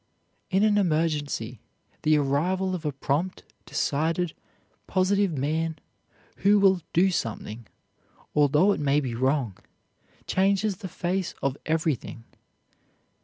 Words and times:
In 0.49 0.63
an 0.63 0.79
emergency, 0.79 1.59
the 2.01 2.17
arrival 2.17 2.73
of 2.73 2.85
a 2.85 2.91
prompt, 2.91 3.43
decided, 3.67 4.33
positive 4.87 5.37
man, 5.37 5.75
who 6.37 6.57
will 6.57 6.81
do 6.91 7.11
something, 7.11 7.67
although 8.33 8.71
it 8.71 8.79
may 8.79 8.99
be 8.99 9.13
wrong, 9.13 9.57
changes 10.25 10.77
the 10.77 10.87
face 10.89 11.35
of 11.43 11.55
everything. 11.67 12.23